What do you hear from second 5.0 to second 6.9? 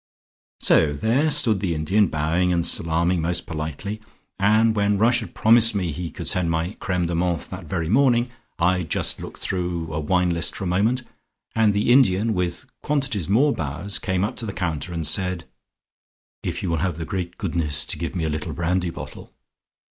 had promised me he would send my